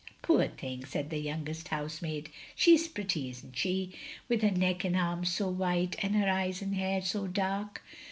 [0.23, 3.93] "Poor thing," said the youngest housemaid," She 's pretty, is n't she,
[4.27, 7.83] with her neck and arms so white, and her eyes and hair so dark.